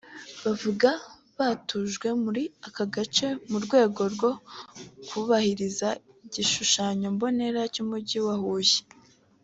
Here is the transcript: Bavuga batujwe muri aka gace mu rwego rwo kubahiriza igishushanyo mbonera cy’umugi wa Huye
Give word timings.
Bavuga 0.43 0.89
batujwe 1.37 2.07
muri 2.23 2.43
aka 2.67 2.83
gace 2.93 3.27
mu 3.49 3.57
rwego 3.65 4.01
rwo 4.13 4.31
kubahiriza 5.07 5.89
igishushanyo 6.25 7.07
mbonera 7.15 7.61
cy’umugi 7.73 8.19
wa 8.27 8.35
Huye 8.43 8.79